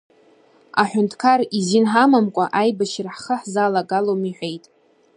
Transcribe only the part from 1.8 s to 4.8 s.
ҳамамкәа аибашьра ҳхы ҳзалагалом иҳәеит.